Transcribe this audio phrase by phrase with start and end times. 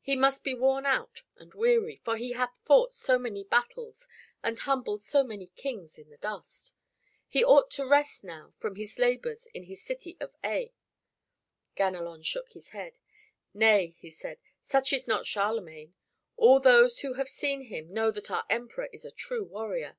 [0.00, 4.08] He must be worn out and weary, for he hath fought so many battles
[4.42, 6.72] and humbled so many kings in the dust.
[7.28, 10.72] He ought to rest now from his labors in his city of Aix."
[11.76, 12.96] Ganelon shook his head.
[13.52, 15.92] "Nay," he said, "such is not Charlemagne.
[16.38, 19.98] All those who have seen him know that our Emperor is a true warrior.